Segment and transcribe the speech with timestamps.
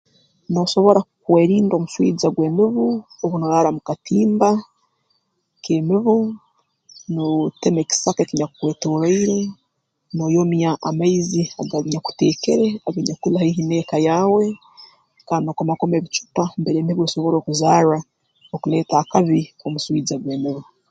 [0.51, 2.85] Noosobora kwerinda omuswija gw'emibu
[3.23, 4.49] obu nooraara mu katimba
[5.63, 6.15] k'emibu
[7.13, 9.39] no otema ekisaka ekinyakukwetoroire
[10.15, 14.45] nooyomya amaizi aganyakuteekeere aganyakuli haihi n'eka yaawe
[15.27, 17.99] kandi nookomakoma ebicupa mbere emibu esobora okuzarra
[18.55, 20.63] okuleeta akabi omuswija gw'emibu